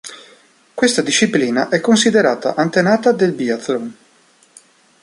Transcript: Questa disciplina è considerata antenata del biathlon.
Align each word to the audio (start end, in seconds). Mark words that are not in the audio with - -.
Questa 0.73 1.03
disciplina 1.03 1.69
è 1.69 1.79
considerata 1.79 2.55
antenata 2.55 3.11
del 3.11 3.33
biathlon. 3.33 3.95